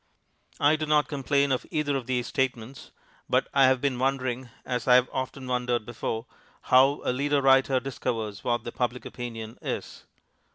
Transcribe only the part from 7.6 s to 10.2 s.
discovers what the Public Opinion is.